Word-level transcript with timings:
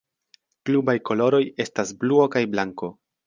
Klubaj 0.69 0.95
koloroj 1.09 1.43
estas 1.65 1.93
bluo 2.01 2.25
kaj 2.37 2.43
blanko. 2.57 2.91